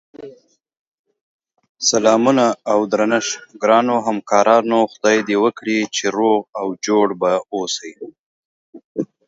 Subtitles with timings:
[1.89, 7.91] سلامونه اودرنښت ګراونوهمکارانو خدای دی وکړی چی روغ اوجوړبه اووسی